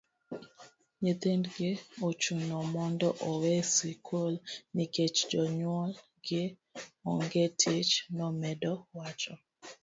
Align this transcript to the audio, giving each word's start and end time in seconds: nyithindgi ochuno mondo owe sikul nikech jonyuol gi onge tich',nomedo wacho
nyithindgi 1.03 1.69
ochuno 2.07 2.57
mondo 2.75 3.07
owe 3.29 3.53
sikul 3.75 4.33
nikech 4.75 5.17
jonyuol 5.31 5.91
gi 6.25 6.43
onge 7.11 7.45
tich',nomedo 7.59 8.71
wacho 8.97 9.33